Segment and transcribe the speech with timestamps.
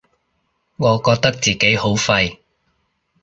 [0.77, 2.39] 我覺得自己好廢